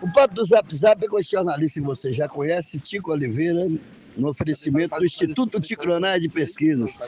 O 0.00 0.12
papo 0.12 0.34
do 0.34 0.44
Zap 0.44 0.74
Zap 0.74 1.04
é 1.04 1.08
com 1.08 1.18
esse 1.18 1.32
jornalista 1.32 1.80
que 1.80 1.86
você 1.86 2.12
já 2.12 2.28
conhece, 2.28 2.78
Tico 2.78 3.12
Oliveira, 3.12 3.68
no 4.16 4.28
oferecimento 4.28 4.96
do 4.96 5.04
Instituto 5.04 5.60
Ticronais 5.60 6.22
de 6.22 6.28
Pesquisas. 6.28 6.98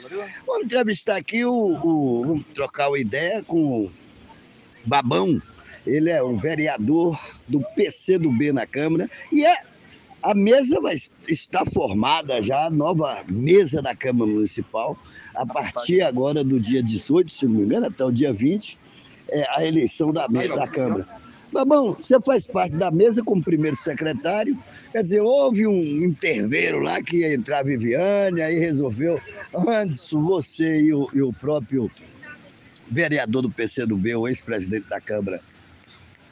Vamos 0.47 0.65
entrevistar 0.65 1.17
aqui 1.17 1.45
o, 1.45 1.53
o, 1.53 2.25
Vamos 2.27 2.45
trocar 2.55 2.89
uma 2.89 2.99
ideia 2.99 3.43
com 3.43 3.85
o 3.85 3.93
Babão. 4.85 5.41
Ele 5.87 6.11
é 6.11 6.23
o 6.23 6.37
vereador 6.37 7.19
do 7.49 7.61
PCdoB 7.75 8.53
na 8.53 8.67
Câmara 8.67 9.11
e 9.33 9.45
é 9.45 9.57
a 10.23 10.35
mesa 10.35 10.81
vai 10.81 10.97
estar 11.29 11.65
formada 11.73 12.43
já, 12.43 12.67
a 12.67 12.71
nova 12.71 13.25
mesa 13.27 13.81
da 13.81 13.95
Câmara 13.97 14.31
Municipal, 14.31 14.97
a 15.35 15.47
partir 15.47 16.03
agora 16.03 16.45
do 16.45 16.61
dia 16.61 16.83
18, 16.83 17.33
se 17.33 17.47
não 17.47 17.55
me 17.55 17.63
engano, 17.65 17.87
até 17.87 18.05
o 18.05 18.13
dia 18.13 18.33
20, 18.33 18.79
é 19.31 19.47
a 19.57 19.65
eleição 19.65 20.13
da, 20.13 20.27
da 20.27 20.69
Câmara. 20.69 21.09
Babão, 21.53 21.95
você 21.95 22.21
faz 22.21 22.47
parte 22.47 22.77
da 22.77 22.91
mesa 22.91 23.23
como 23.25 23.43
primeiro 23.43 23.77
secretário, 23.77 24.57
quer 24.93 25.03
dizer, 25.03 25.21
houve 25.21 25.67
um 25.67 26.05
interveiro 26.05 26.79
lá 26.79 27.03
que 27.03 27.19
ia 27.19 27.35
entrar 27.35 27.59
a 27.59 27.63
Viviane, 27.63 28.41
aí 28.41 28.59
resolveu, 28.59 29.21
antes 29.67 30.13
você 30.13 30.81
e 30.81 30.95
o, 30.95 31.09
e 31.13 31.21
o 31.23 31.33
próprio 31.33 31.91
vereador 32.89 33.43
do 33.43 33.51
PCdoB, 33.51 34.15
o 34.15 34.29
ex-presidente 34.29 34.89
da 34.89 35.01
Câmara, 35.01 35.41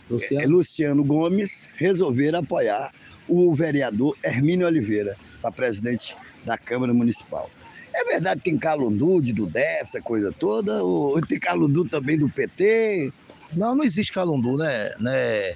Luciano. 0.08 0.42
É, 0.42 0.46
Luciano 0.46 1.04
Gomes, 1.04 1.68
resolveram 1.76 2.38
apoiar 2.38 2.92
o 3.28 3.52
vereador 3.52 4.16
Hermínio 4.22 4.66
Oliveira 4.66 5.16
para 5.42 5.52
presidente 5.52 6.16
da 6.44 6.56
Câmara 6.56 6.94
Municipal. 6.94 7.50
É 7.92 8.04
verdade 8.04 8.40
que 8.40 8.50
tem 8.50 8.58
Calundu 8.58 9.20
de 9.20 9.32
Dudé, 9.32 9.80
essa 9.80 10.00
coisa 10.00 10.32
toda, 10.32 10.82
ou 10.82 11.20
tem 11.22 11.38
Calundu 11.38 11.84
também 11.84 12.16
do 12.16 12.28
PT? 12.28 13.12
Não, 13.52 13.74
não 13.74 13.84
existe 13.84 14.12
Calundu, 14.12 14.56
né? 14.56 14.90
né? 14.98 15.54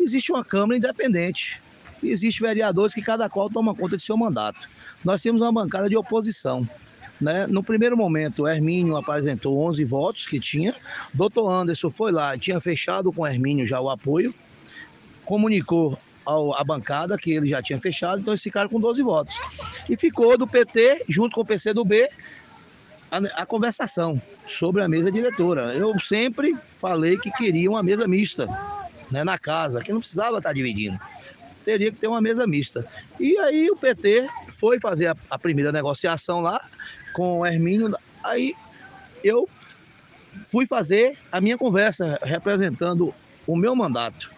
Existe 0.00 0.32
uma 0.32 0.44
Câmara 0.44 0.76
independente. 0.76 1.60
E 2.02 2.10
existe 2.10 2.42
vereadores 2.42 2.94
que 2.94 3.02
cada 3.02 3.28
qual 3.28 3.48
toma 3.48 3.74
conta 3.74 3.96
de 3.96 4.02
seu 4.02 4.16
mandato. 4.16 4.68
Nós 5.04 5.22
temos 5.22 5.40
uma 5.40 5.52
bancada 5.52 5.88
de 5.88 5.96
oposição. 5.96 6.68
Né? 7.20 7.46
No 7.46 7.62
primeiro 7.62 7.96
momento, 7.96 8.48
Hermínio 8.48 8.96
apresentou 8.96 9.56
11 9.68 9.84
votos 9.84 10.26
que 10.26 10.40
tinha. 10.40 10.74
Doutor 11.14 11.48
Anderson 11.48 11.90
foi 11.90 12.10
lá, 12.10 12.36
tinha 12.36 12.60
fechado 12.60 13.12
com 13.12 13.26
Hermínio 13.26 13.64
já 13.64 13.80
o 13.80 13.88
apoio, 13.88 14.34
comunicou 15.24 15.96
ao, 16.24 16.54
a 16.54 16.64
bancada 16.64 17.16
que 17.16 17.30
ele 17.30 17.48
já 17.48 17.62
tinha 17.62 17.80
fechado, 17.80 18.20
então 18.20 18.32
eles 18.32 18.42
ficaram 18.42 18.68
com 18.68 18.80
12 18.80 19.02
votos. 19.02 19.34
E 19.88 19.96
ficou 19.96 20.36
do 20.36 20.46
PT, 20.48 21.04
junto 21.08 21.34
com 21.34 21.42
o 21.42 21.46
PCdoB, 21.46 22.08
a, 23.12 23.42
a 23.42 23.46
conversação 23.46 24.20
sobre 24.48 24.82
a 24.82 24.88
mesa 24.88 25.12
diretora. 25.12 25.74
Eu 25.74 26.00
sempre 26.00 26.56
falei 26.80 27.18
que 27.18 27.30
queria 27.30 27.68
uma 27.68 27.82
mesa 27.82 28.08
mista 28.08 28.48
né, 29.10 29.22
na 29.22 29.38
casa, 29.38 29.82
que 29.82 29.92
não 29.92 30.00
precisava 30.00 30.38
estar 30.38 30.54
dividindo. 30.54 30.98
Teria 31.62 31.92
que 31.92 31.98
ter 31.98 32.08
uma 32.08 32.22
mesa 32.22 32.46
mista. 32.46 32.86
E 33.20 33.36
aí 33.36 33.70
o 33.70 33.76
PT 33.76 34.26
foi 34.56 34.80
fazer 34.80 35.08
a, 35.08 35.16
a 35.28 35.38
primeira 35.38 35.70
negociação 35.70 36.40
lá 36.40 36.64
com 37.12 37.40
o 37.40 37.46
Hermínio. 37.46 37.94
Aí 38.24 38.54
eu 39.22 39.46
fui 40.48 40.66
fazer 40.66 41.18
a 41.30 41.38
minha 41.38 41.58
conversa 41.58 42.18
representando 42.22 43.14
o 43.46 43.54
meu 43.54 43.76
mandato. 43.76 44.30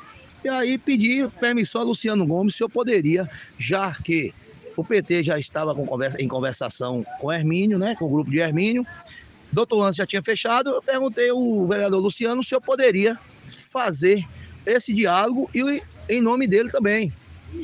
E 0.42 0.48
aí 0.48 0.76
pedi 0.76 1.26
permissão 1.40 1.80
a 1.80 1.84
Luciano 1.84 2.26
Gomes 2.26 2.56
se 2.56 2.62
eu 2.62 2.68
poderia, 2.68 3.30
já 3.56 3.94
que 3.94 4.34
o 4.76 4.84
PT 4.84 5.22
já 5.22 5.38
estava 5.38 5.74
conversa, 5.74 6.20
em 6.22 6.28
conversação 6.28 7.04
com 7.20 7.32
Hermínio, 7.32 7.78
né, 7.78 7.94
com 7.96 8.06
o 8.06 8.08
grupo 8.08 8.30
de 8.30 8.38
Hermínio. 8.38 8.86
Doutor 9.52 9.82
Antes 9.82 9.96
já 9.96 10.06
tinha 10.06 10.22
fechado, 10.22 10.70
eu 10.70 10.82
perguntei 10.82 11.30
ao 11.30 11.66
vereador 11.66 12.00
Luciano 12.00 12.42
se 12.42 12.54
eu 12.54 12.60
poderia 12.60 13.18
fazer 13.70 14.24
esse 14.66 14.92
diálogo 14.92 15.48
e 15.54 15.82
em 16.08 16.20
nome 16.20 16.46
dele 16.46 16.70
também, 16.70 17.12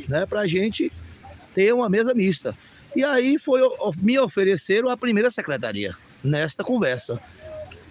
né, 0.09 0.25
para 0.27 0.41
a 0.41 0.47
gente 0.47 0.93
ter 1.55 1.75
uma 1.75 1.89
mesa 1.89 2.15
mista. 2.15 2.55
E 2.95 3.05
aí 3.05 3.39
foi 3.39 3.61
me 3.99 4.19
ofereceram 4.19 4.89
a 4.89 4.97
primeira 4.97 5.31
secretaria 5.31 5.95
nesta 6.23 6.63
conversa 6.63 7.21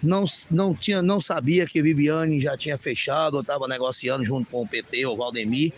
não, 0.02 0.24
não, 0.50 0.74
tinha, 0.74 1.02
não 1.02 1.20
sabia 1.20 1.66
que 1.66 1.82
Viviane 1.82 2.40
já 2.40 2.56
tinha 2.56 2.78
fechado 2.78 3.34
ou 3.34 3.40
estava 3.40 3.68
negociando 3.68 4.24
junto 4.24 4.50
com 4.50 4.62
o 4.62 4.68
PT 4.68 5.04
ou 5.06 5.16
Valdemir 5.16 5.72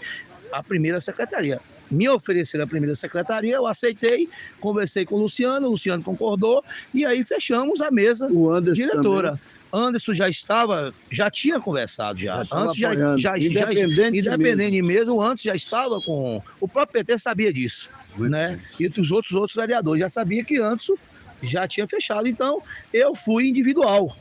a 0.52 0.62
primeira 0.62 1.00
secretaria. 1.00 1.60
Me 1.92 2.08
ofereceram 2.08 2.64
a 2.64 2.66
primeira 2.66 2.94
secretaria, 2.94 3.54
eu 3.56 3.66
aceitei, 3.66 4.28
conversei 4.60 5.04
com 5.04 5.16
o 5.16 5.18
Luciano, 5.18 5.68
o 5.68 5.72
Luciano 5.72 6.02
concordou 6.02 6.64
e 6.92 7.04
aí 7.04 7.24
fechamos 7.24 7.80
a 7.80 7.90
mesa 7.90 8.28
diretora. 8.72 9.32
Também. 9.32 9.52
Anderson 9.72 10.12
já 10.12 10.28
estava, 10.28 10.92
já 11.10 11.30
tinha 11.30 11.58
conversado 11.58 12.18
já. 12.18 12.44
já 12.44 12.56
antes 12.56 12.76
já, 12.76 12.94
já, 12.94 13.16
já, 13.16 13.38
independente, 13.38 14.18
independente 14.18 14.82
mesmo. 14.82 15.16
mesmo, 15.16 15.22
antes 15.22 15.44
já 15.44 15.54
estava 15.54 15.98
com. 16.02 16.42
O 16.60 16.68
próprio 16.68 17.02
PT 17.02 17.18
sabia 17.18 17.50
disso, 17.50 17.88
Muito 18.16 18.30
né? 18.30 18.60
Bem. 18.78 18.92
E 18.94 19.00
os 19.00 19.10
outros 19.10 19.32
outros 19.32 19.56
vereadores 19.56 20.00
já 20.00 20.10
sabia 20.10 20.44
que 20.44 20.58
Anderson 20.58 20.94
já 21.42 21.66
tinha 21.66 21.88
fechado. 21.88 22.28
Então, 22.28 22.62
eu 22.92 23.14
fui 23.14 23.48
individual. 23.48 24.14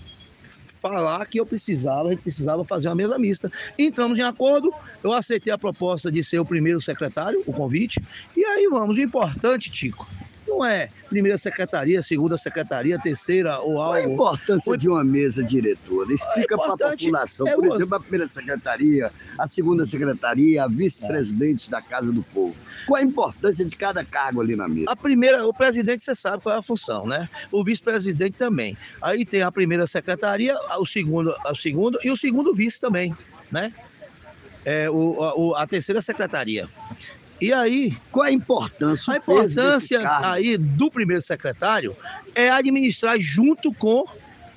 Falar 0.81 1.27
que 1.27 1.39
eu 1.39 1.45
precisava, 1.45 2.09
a 2.09 2.11
gente 2.11 2.23
precisava 2.23 2.65
fazer 2.65 2.89
uma 2.89 2.95
mesa 2.95 3.17
mista. 3.19 3.51
Entramos 3.77 4.17
em 4.17 4.23
acordo, 4.23 4.73
eu 5.03 5.13
aceitei 5.13 5.53
a 5.53 5.57
proposta 5.57 6.11
de 6.11 6.23
ser 6.23 6.39
o 6.39 6.45
primeiro 6.45 6.81
secretário, 6.81 7.43
o 7.45 7.53
convite, 7.53 8.03
e 8.35 8.43
aí 8.43 8.67
vamos. 8.67 8.97
O 8.97 8.99
importante, 9.01 9.69
Tico, 9.69 10.07
não 10.51 10.65
é 10.65 10.89
primeira 11.09 11.37
secretaria, 11.37 12.01
segunda 12.01 12.37
secretaria, 12.37 12.99
terceira 12.99 13.59
ou 13.59 13.81
algo. 13.81 13.81
Qual 13.81 13.93
a 13.93 14.01
importância 14.01 14.77
de 14.77 14.89
uma 14.89 15.03
mesa 15.03 15.43
diretora? 15.43 16.13
Explica 16.13 16.57
para 16.57 16.73
a 16.73 16.77
população. 16.77 17.47
É 17.47 17.55
Por 17.55 17.65
exemplo, 17.65 17.85
você... 17.85 17.95
a 17.95 17.99
primeira 17.99 18.27
secretaria, 18.27 19.11
a 19.37 19.47
segunda 19.47 19.85
secretaria, 19.85 20.63
a 20.63 20.67
vice-presidente 20.67 21.69
da 21.69 21.81
Casa 21.81 22.11
do 22.11 22.23
Povo. 22.23 22.55
Qual 22.85 22.99
a 22.99 23.03
importância 23.03 23.65
de 23.65 23.75
cada 23.75 24.03
cargo 24.03 24.41
ali 24.41 24.55
na 24.55 24.67
mesa? 24.67 24.91
A 24.91 24.95
primeira, 24.95 25.45
o 25.47 25.53
presidente, 25.53 26.03
você 26.03 26.15
sabe 26.15 26.43
qual 26.43 26.55
é 26.55 26.59
a 26.59 26.63
função, 26.63 27.05
né? 27.05 27.29
O 27.51 27.63
vice-presidente 27.63 28.37
também. 28.37 28.77
Aí 29.01 29.25
tem 29.25 29.41
a 29.41 29.51
primeira 29.51 29.87
secretaria, 29.87 30.55
o 30.79 30.85
segundo, 30.85 31.33
o 31.45 31.55
segundo 31.55 31.99
e 32.03 32.11
o 32.11 32.17
segundo 32.17 32.53
vice 32.53 32.79
também, 32.79 33.15
né? 33.51 33.73
É, 34.63 34.89
o, 34.89 35.55
a, 35.55 35.63
a 35.63 35.67
terceira 35.67 36.01
secretaria. 36.01 36.67
E 37.41 37.51
aí, 37.51 37.97
qual 38.11 38.27
a 38.27 38.31
importância? 38.31 39.13
A 39.13 39.17
importância 39.17 39.99
aí 40.29 40.57
do 40.59 40.91
primeiro 40.91 41.23
secretário 41.23 41.95
é 42.35 42.51
administrar 42.51 43.19
junto 43.19 43.73
com 43.73 44.05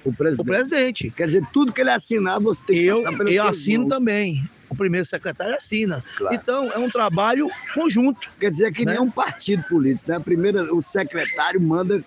o 0.05 0.13
presidente. 0.13 0.41
o 0.43 0.45
presidente. 0.45 1.11
Quer 1.11 1.29
dizer, 1.29 1.47
tudo 1.51 1.73
que 1.73 1.81
ele 1.81 1.89
assinar, 1.89 2.39
você 2.39 2.61
tem 2.67 2.81
eu, 2.81 3.03
Eu 3.27 3.45
assino 3.45 3.89
também. 3.89 4.45
O 4.69 4.77
primeiro 4.77 5.07
secretário 5.07 5.55
assina. 5.55 6.05
Claro. 6.19 6.35
Então, 6.35 6.71
é 6.73 6.79
um 6.79 6.91
trabalho 6.91 7.49
conjunto. 7.75 8.29
Quer 8.39 8.51
dizer 8.51 8.73
que 8.73 8.85
né? 8.85 8.93
nem 8.93 9.01
um 9.01 9.11
partido 9.11 9.63
político, 9.63 10.11
né? 10.11 10.19
Primeiro, 10.19 10.77
o 10.77 10.83
secretário 10.83 11.61
manda 11.61 12.03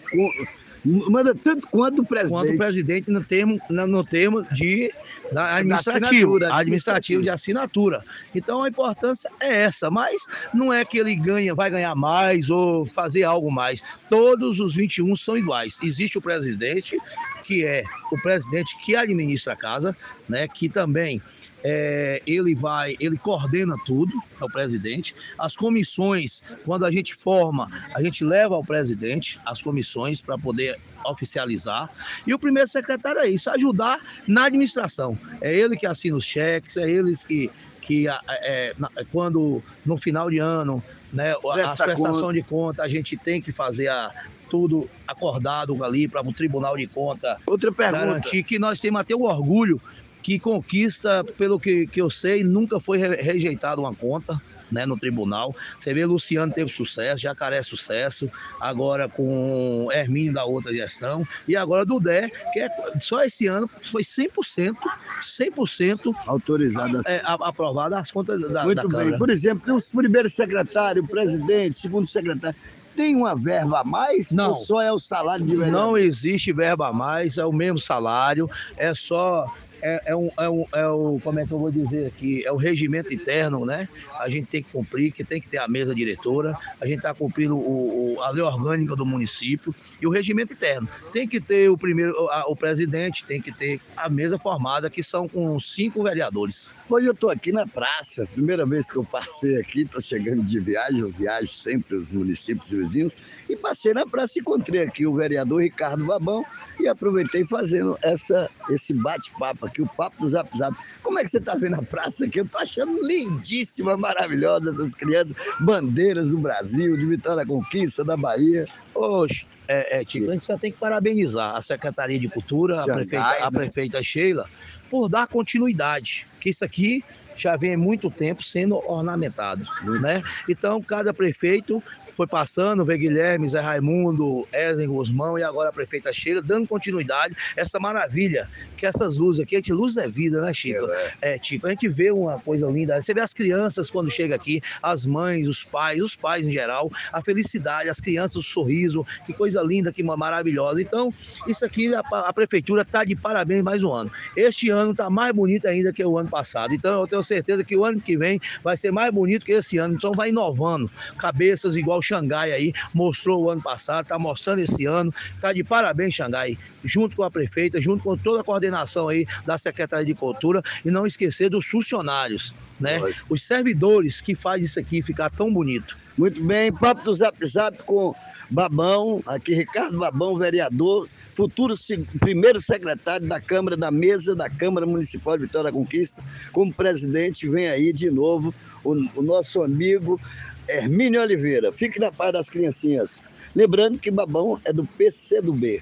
manda 0.87 1.35
tanto 1.35 1.67
quanto 1.67 2.01
o 2.01 2.05
presidente. 2.05 2.41
Quanto 2.41 2.53
o 2.53 2.57
presidente 2.57 3.11
no 3.11 3.23
termo, 3.23 3.59
no 3.69 4.03
termo 4.03 4.43
de 4.51 4.91
administrativo, 5.35 6.43
administrativo 6.45 7.21
de 7.21 7.29
assinatura. 7.29 8.03
Então 8.33 8.63
a 8.63 8.69
importância 8.69 9.29
é 9.39 9.63
essa, 9.63 9.89
mas 9.89 10.21
não 10.53 10.71
é 10.71 10.85
que 10.85 10.97
ele 10.97 11.15
ganha, 11.15 11.53
vai 11.53 11.69
ganhar 11.69 11.93
mais 11.95 12.49
ou 12.49 12.85
fazer 12.85 13.23
algo 13.23 13.51
mais. 13.51 13.83
Todos 14.09 14.59
os 14.59 14.73
21 14.73 15.15
são 15.15 15.37
iguais. 15.37 15.79
Existe 15.83 16.17
o 16.17 16.21
presidente, 16.21 16.97
que 17.43 17.65
é 17.65 17.83
o 18.11 18.17
presidente 18.21 18.77
que 18.85 18.95
administra 18.95 19.53
a 19.53 19.57
casa, 19.57 19.95
né, 20.29 20.47
que 20.47 20.69
também 20.69 21.21
é, 21.63 22.21
ele 22.25 22.55
vai, 22.55 22.95
ele 22.99 23.17
coordena 23.17 23.75
tudo, 23.85 24.11
é 24.39 24.43
o 24.43 24.49
presidente. 24.49 25.15
As 25.37 25.55
comissões, 25.55 26.43
quando 26.65 26.85
a 26.85 26.91
gente 26.91 27.15
forma, 27.15 27.69
a 27.93 28.01
gente 28.01 28.23
leva 28.23 28.55
ao 28.55 28.63
presidente 28.63 29.39
as 29.45 29.61
comissões 29.61 30.21
para 30.21 30.37
poder 30.37 30.79
oficializar. 31.05 31.89
E 32.25 32.33
o 32.33 32.39
primeiro 32.39 32.69
secretário 32.69 33.21
é 33.21 33.29
isso, 33.29 33.49
ajudar 33.49 33.99
na 34.27 34.45
administração. 34.45 35.17
É 35.41 35.53
ele 35.53 35.77
que 35.77 35.85
assina 35.85 36.15
os 36.15 36.25
cheques, 36.25 36.77
é 36.77 36.89
eles 36.89 37.23
que 37.23 37.49
que 37.79 38.05
é, 38.05 38.19
é, 38.27 38.75
quando 39.13 39.63
no 39.85 39.95
final 39.95 40.29
de 40.29 40.39
ano, 40.39 40.83
né, 41.13 41.31
a 41.31 41.73
prestação 41.73 42.33
de 42.33 42.43
conta, 42.43 42.83
a 42.83 42.89
gente 42.89 43.15
tem 43.15 43.41
que 43.41 43.53
fazer 43.53 43.87
a, 43.87 44.11
tudo 44.49 44.89
acordado 45.07 45.81
ali 45.83 46.05
para 46.05 46.21
o 46.21 46.33
Tribunal 46.33 46.75
de 46.75 46.85
Conta 46.85 47.37
Outra 47.45 47.71
pergunta. 47.71 48.05
garantir 48.05 48.43
que 48.43 48.59
nós 48.59 48.79
temos 48.79 48.99
até 48.99 49.15
o 49.15 49.21
orgulho 49.21 49.81
que 50.21 50.39
conquista, 50.39 51.23
pelo 51.23 51.59
que, 51.59 51.87
que 51.87 52.01
eu 52.01 52.09
sei, 52.09 52.43
nunca 52.43 52.79
foi 52.79 52.97
rejeitado 52.97 53.81
uma 53.81 53.93
conta. 53.93 54.41
Né, 54.69 54.85
no 54.85 54.99
tribunal. 54.99 55.55
Você 55.79 55.93
vê, 55.93 56.05
Luciano 56.05 56.51
teve 56.51 56.69
sucesso, 56.69 57.21
Jacaré 57.21 57.63
sucesso, 57.63 58.29
agora 58.59 59.07
com 59.07 59.87
Hermínio 59.93 60.33
da 60.33 60.43
outra 60.43 60.73
gestão, 60.73 61.25
e 61.47 61.55
agora 61.55 61.85
Dudé, 61.85 62.29
que 62.51 62.59
é, 62.59 62.69
só 62.99 63.23
esse 63.23 63.47
ano 63.47 63.69
foi 63.89 64.01
100%, 64.01 64.75
100% 65.21 66.13
autorizada, 66.25 67.01
é, 67.05 67.21
aprovada 67.23 67.97
as 67.97 68.11
contas 68.11 68.41
da, 68.41 68.65
Muito 68.65 68.75
da 68.75 68.81
bem. 68.81 68.91
Câmara. 68.91 69.17
Por 69.17 69.29
exemplo, 69.29 69.77
o 69.77 69.97
primeiro 69.97 70.29
secretário, 70.29 71.01
o 71.01 71.07
presidente, 71.07 71.79
segundo 71.79 72.05
secretário, 72.09 72.59
tem 72.97 73.15
uma 73.15 73.35
verba 73.35 73.81
a 73.81 73.83
mais? 73.83 74.31
Não. 74.31 74.49
Ou 74.49 74.65
só 74.65 74.81
é 74.81 74.91
o 74.91 74.99
salário 74.99 75.45
de 75.45 75.55
vereador? 75.55 75.81
Não 75.81 75.97
existe 75.97 76.51
verba 76.51 76.89
a 76.89 76.91
mais, 76.91 77.37
é 77.37 77.45
o 77.45 77.53
mesmo 77.53 77.79
salário, 77.79 78.49
é 78.75 78.93
só 78.93 79.45
é, 79.81 80.01
é, 80.07 80.15
um, 80.15 80.29
é, 80.37 80.49
um, 80.49 80.65
é 80.73 80.87
o, 80.87 81.19
como 81.23 81.39
é 81.39 81.45
que 81.45 81.51
eu 81.51 81.59
vou 81.59 81.71
dizer 81.71 82.07
aqui, 82.07 82.45
é 82.45 82.51
o 82.51 82.55
regimento 82.55 83.13
interno, 83.13 83.65
né? 83.65 83.87
A 84.19 84.29
gente 84.29 84.47
tem 84.47 84.63
que 84.63 84.71
cumprir, 84.71 85.11
que 85.11 85.23
tem 85.23 85.39
que 85.39 85.47
ter 85.47 85.57
a 85.57 85.67
mesa 85.67 85.93
diretora, 85.93 86.57
a 86.79 86.85
gente 86.85 86.97
está 86.97 87.13
cumprindo 87.13 87.55
o, 87.55 88.15
o, 88.15 88.21
a 88.21 88.29
lei 88.29 88.43
orgânica 88.43 88.95
do 88.95 89.05
município 89.05 89.73
e 90.01 90.07
o 90.07 90.09
regimento 90.09 90.53
interno. 90.53 90.87
Tem 91.11 91.27
que 91.27 91.39
ter 91.39 91.69
o 91.69 91.77
primeiro, 91.77 92.29
a, 92.29 92.45
o 92.47 92.55
presidente, 92.55 93.25
tem 93.25 93.41
que 93.41 93.51
ter 93.51 93.79
a 93.95 94.09
mesa 94.09 94.37
formada, 94.37 94.89
que 94.89 95.03
são 95.03 95.27
com 95.27 95.59
cinco 95.59 96.03
vereadores. 96.03 96.75
Hoje 96.89 97.07
eu 97.07 97.13
estou 97.13 97.29
aqui 97.29 97.51
na 97.51 97.67
praça, 97.67 98.25
primeira 98.33 98.65
vez 98.65 98.89
que 98.89 98.97
eu 98.97 99.03
passei 99.03 99.57
aqui, 99.57 99.81
estou 99.81 100.01
chegando 100.01 100.43
de 100.43 100.59
viagem, 100.59 100.99
eu 100.99 101.09
viajo 101.09 101.51
sempre 101.51 101.95
os 101.95 102.11
municípios 102.11 102.69
vizinhos, 102.69 103.13
e 103.49 103.55
passei 103.55 103.93
na 103.93 104.05
praça 104.05 104.33
e 104.37 104.41
encontrei 104.41 104.81
aqui 104.81 105.05
o 105.05 105.13
vereador 105.13 105.61
Ricardo 105.61 106.05
Babão 106.05 106.45
e 106.79 106.87
aproveitei 106.87 107.45
fazendo 107.45 107.97
essa, 108.01 108.49
esse 108.69 108.93
bate-papo 108.93 109.65
aqui, 109.65 109.81
o 109.81 109.87
papo 109.87 110.21
do 110.21 110.29
Zap 110.29 110.55
Zap. 110.57 110.75
Como 111.03 111.19
é 111.19 111.23
que 111.23 111.29
você 111.29 111.37
está 111.37 111.55
vendo 111.55 111.75
a 111.75 111.81
praça 111.81 112.25
aqui? 112.25 112.39
Eu 112.39 112.45
estou 112.45 112.61
achando 112.61 113.05
lindíssima, 113.05 113.97
maravilhosa 113.97 114.69
essas 114.69 114.95
crianças, 114.95 115.35
bandeiras 115.59 116.29
do 116.29 116.37
Brasil, 116.37 116.95
de 116.97 117.05
Vitória 117.05 117.37
da 117.37 117.45
Conquista, 117.45 118.03
da 118.03 118.15
Bahia. 118.15 118.67
Oxe, 118.93 119.45
é, 119.67 119.99
é, 119.99 120.05
Tico, 120.05 120.29
a 120.29 120.33
gente 120.33 120.45
só 120.45 120.57
tem 120.57 120.71
que 120.71 120.77
parabenizar 120.77 121.55
a 121.55 121.61
Secretaria 121.61 122.19
de 122.19 122.29
Cultura, 122.29 122.81
a 122.81 122.85
prefeita, 122.85 123.25
a 123.25 123.51
né? 123.51 123.59
prefeita 123.59 124.03
Sheila, 124.03 124.49
por 124.89 125.09
dar 125.09 125.27
continuidade, 125.27 126.25
que 126.39 126.49
isso 126.49 126.63
aqui 126.63 127.03
já 127.35 127.55
vem 127.55 127.75
há 127.75 127.77
muito 127.77 128.09
tempo 128.09 128.43
sendo 128.43 128.77
ornamentado, 128.89 129.63
né? 130.01 130.23
Então, 130.49 130.81
cada 130.81 131.13
prefeito 131.13 131.83
foi 132.17 132.25
passando, 132.25 132.83
vê 132.83 132.97
Guilherme, 132.97 133.47
Zé 133.47 133.59
Raimundo, 133.59 134.47
Ezen 134.51 134.87
Guzmão 134.87 135.37
e 135.37 135.43
agora 135.43 135.69
a 135.69 135.71
prefeita 135.71 136.11
Sheila, 136.11 136.41
dando 136.41 136.67
continuidade 136.67 137.37
essa 137.55 137.79
maravilha, 137.79 138.49
que 138.75 138.87
essas 138.87 139.17
luzes 139.17 139.41
aqui, 139.41 139.55
a 139.55 139.59
gente, 139.59 139.71
luz 139.71 139.95
é 139.97 140.07
vida, 140.07 140.41
né, 140.41 140.51
Chico? 140.51 140.87
É, 141.21 141.39
Chico, 141.41 141.67
a 141.67 141.69
gente 141.69 141.87
vê 141.87 142.09
uma 142.09 142.39
coisa 142.39 142.67
linda, 142.67 142.99
você 142.99 143.13
vê 143.13 143.21
as 143.21 143.33
crianças 143.33 143.91
quando 143.91 144.09
chega 144.09 144.33
aqui, 144.33 144.61
as 144.81 145.05
mães, 145.05 145.47
os 145.47 145.63
pais, 145.63 146.01
os 146.01 146.15
pais 146.15 146.47
em 146.47 146.51
geral, 146.51 146.91
a 147.13 147.21
felicidade, 147.21 147.87
as 147.87 148.01
crianças, 148.01 148.37
o 148.37 148.41
sorriso, 148.41 149.05
que 149.25 149.33
coisa 149.33 149.61
linda, 149.61 149.93
que 149.93 150.01
maravilhosa. 150.01 150.81
Então, 150.81 151.13
isso 151.45 151.63
aqui, 151.63 151.93
a, 151.93 151.99
a 151.99 152.33
prefeitura 152.33 152.81
está 152.81 153.03
de 153.03 153.15
parabéns 153.15 153.61
mais 153.61 153.83
um 153.83 153.91
ano. 153.91 154.11
Este 154.35 154.69
ano 154.69 154.91
está 154.91 155.07
mais 155.09 155.35
bonito 155.35 155.67
ainda 155.67 155.93
que 155.93 156.03
o 156.03 156.17
ano 156.17 156.29
passado. 156.29 156.73
Então, 156.73 157.01
eu 157.01 157.07
tenho 157.07 157.21
certeza 157.21 157.63
que 157.63 157.77
o 157.77 157.85
ano 157.85 158.01
que 158.01 158.17
vem 158.17 158.41
vai 158.63 158.75
ser 158.75 158.91
mais 158.91 159.13
bonito 159.13 159.45
que 159.45 159.51
esse 159.51 159.77
ano. 159.77 159.95
Então, 159.95 160.13
vai 160.13 160.29
inovando. 160.29 160.89
Cabeças 161.17 161.75
igual 161.75 162.01
Xangai 162.07 162.51
aí, 162.51 162.73
mostrou 162.93 163.43
o 163.43 163.49
ano 163.49 163.61
passado, 163.61 164.03
está 164.03 164.17
mostrando 164.17 164.59
esse 164.59 164.85
ano. 164.85 165.13
Está 165.35 165.51
de 165.53 165.63
parabéns, 165.63 166.15
Xangai, 166.15 166.57
junto 166.83 167.15
com 167.15 167.23
a 167.23 167.31
prefeita, 167.31 167.81
junto 167.81 168.03
com 168.03 168.17
toda 168.17 168.41
a 168.41 168.43
coordenação 168.43 169.09
aí 169.09 169.27
da 169.45 169.57
Secretaria 169.57 170.05
de 170.05 170.13
Cultura. 170.13 170.61
E 170.85 170.89
não 170.89 171.05
esquecer 171.05 171.49
dos 171.49 171.65
funcionários, 171.65 172.53
né? 172.79 172.99
Os 173.29 173.43
servidores 173.43 174.21
que 174.21 174.35
faz 174.35 174.63
isso 174.63 174.79
aqui 174.79 175.01
ficar 175.01 175.29
tão 175.29 175.51
bonito. 175.51 175.97
Muito 176.17 176.43
bem, 176.43 176.73
papo 176.73 177.03
do 177.03 177.13
Zap 177.13 177.45
Zap 177.45 177.77
com 177.83 178.15
Babão, 178.49 179.21
aqui 179.25 179.53
Ricardo 179.53 179.99
Babão, 179.99 180.37
vereador, 180.37 181.07
futuro 181.35 181.75
primeiro 182.19 182.59
secretário 182.59 183.27
da 183.27 183.39
Câmara, 183.39 183.77
da 183.77 183.91
mesa 183.91 184.35
da 184.35 184.49
Câmara 184.49 184.87
Municipal 184.87 185.37
de 185.37 185.43
Vitória 185.43 185.71
da 185.71 185.77
Conquista. 185.77 186.23
Como 186.51 186.73
presidente, 186.73 187.47
vem 187.47 187.67
aí 187.67 187.93
de 187.93 188.09
novo 188.09 188.51
o, 188.83 188.93
o 189.15 189.21
nosso 189.21 189.61
amigo 189.61 190.19
Hermínio 190.67 191.21
Oliveira. 191.21 191.71
Fique 191.71 191.99
na 191.99 192.11
paz 192.11 192.33
das 192.33 192.49
criancinhas. 192.49 193.23
Lembrando 193.55 193.99
que 193.99 194.11
Babão 194.11 194.59
é 194.65 194.73
do 194.73 194.85
PCdoB. 194.85 195.81